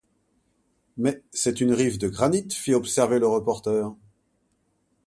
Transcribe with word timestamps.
Mais 0.97 1.21
c’est 1.29 1.61
une 1.61 1.73
rive 1.73 1.99
de 1.99 2.07
granit! 2.09 2.47
fit 2.49 2.73
observer 2.73 3.19
le 3.19 3.27
reporter 3.27 3.93